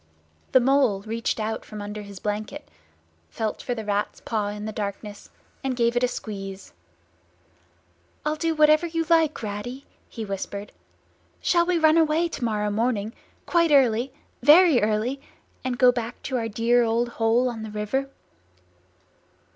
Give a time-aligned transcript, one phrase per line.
[0.51, 2.67] The Mole reached out from under his blanket,
[3.29, 5.29] felt for the Rat's paw in the darkness,
[5.63, 6.73] and gave it a squeeze.
[8.25, 10.71] "I'll do whatever you like, Ratty," he whispered.
[11.39, 13.13] "Shall we run away to morrow morning,
[13.45, 18.09] quite early—very early—and go back to our dear old hole on the river?"